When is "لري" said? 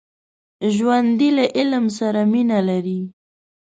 2.69-2.99